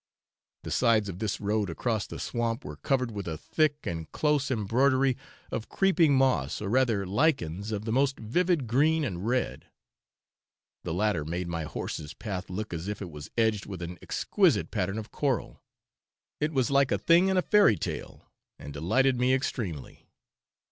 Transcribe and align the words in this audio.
The 0.63 0.71
sides 0.71 1.09
of 1.09 1.19
this 1.19 1.39
road 1.39 1.69
across 1.69 2.07
the 2.07 2.17
swamp 2.19 2.65
were 2.65 2.75
covered 2.77 3.11
with 3.11 3.27
a 3.27 3.37
thick 3.37 3.77
and 3.85 4.11
close 4.11 4.49
embroidery 4.49 5.15
of 5.51 5.69
creeping 5.69 6.15
moss 6.15 6.59
or 6.59 6.69
rather 6.69 7.05
lichens 7.05 7.71
of 7.71 7.85
the 7.85 7.91
most 7.91 8.17
vivid 8.19 8.65
green 8.65 9.03
and 9.05 9.27
red: 9.27 9.67
the 10.83 10.91
latter 10.91 11.23
made 11.23 11.47
my 11.47 11.65
horse's 11.65 12.15
path 12.15 12.49
look 12.49 12.73
as 12.73 12.87
if 12.87 12.99
it 12.99 13.11
was 13.11 13.29
edged 13.37 13.67
with 13.67 13.83
an 13.83 13.99
exquisite 14.01 14.71
pattern 14.71 14.97
of 14.97 15.11
coral; 15.11 15.61
it 16.39 16.51
was 16.51 16.71
like 16.71 16.91
a 16.91 16.97
thing 16.97 17.27
in 17.27 17.37
a 17.37 17.43
fairy 17.43 17.75
tale, 17.77 18.25
and 18.57 18.73
delighted 18.73 19.19
me 19.19 19.35
extremely. 19.35 20.09